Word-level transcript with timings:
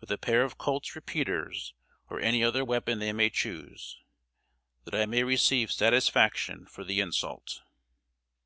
With 0.00 0.10
a 0.10 0.16
pair 0.16 0.44
of 0.44 0.56
Colt's 0.56 0.96
repeaters 0.96 1.74
or 2.08 2.20
any 2.20 2.42
other 2.42 2.64
weapon 2.64 3.00
they 3.00 3.12
May 3.12 3.28
Choose, 3.28 3.98
That 4.84 4.94
I 4.94 5.04
May 5.04 5.24
receive 5.24 5.70
satisfaction 5.70 6.64
for 6.64 6.84
the 6.84 7.00
insult." 7.00 7.60